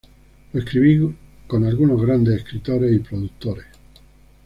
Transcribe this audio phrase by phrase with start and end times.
[0.53, 1.15] Lo escribí
[1.45, 3.67] con algunos grandes escritores y productores.